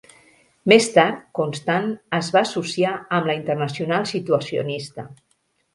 [0.71, 1.85] Més tard, Constant
[2.21, 5.09] es va associar amb la Internacional Situacionista.